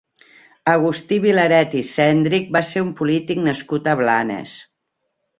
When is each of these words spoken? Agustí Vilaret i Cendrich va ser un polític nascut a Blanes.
Agustí 0.71 1.17
Vilaret 1.25 1.75
i 1.81 1.83
Cendrich 1.89 2.47
va 2.57 2.61
ser 2.69 2.83
un 2.85 2.89
polític 3.01 3.43
nascut 3.49 3.91
a 3.91 3.93
Blanes. 4.01 4.55